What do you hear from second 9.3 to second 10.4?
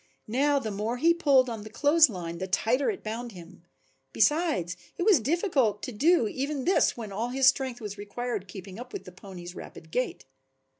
rapid gait.